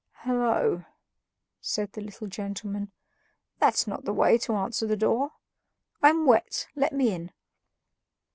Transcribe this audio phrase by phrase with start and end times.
[0.25, 0.85] "Hollo!"
[1.59, 2.91] said the little gentleman;
[3.59, 5.33] "that's not the way to answer the door.
[6.01, 7.31] I'm wet; let me in."